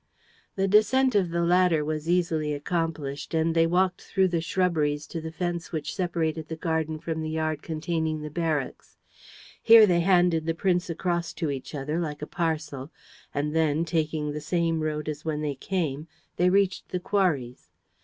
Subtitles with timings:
[0.55, 5.21] The descent of the ladder was easily accomplished and they walked through the shrubberies to
[5.21, 8.97] the fence which separated the garden from the yard containing the barracks.
[9.61, 12.89] Here they handed the prince across to each other, like a parcel,
[13.31, 16.07] and then, taking the same road as when they came,
[16.37, 17.69] they reached the quarries.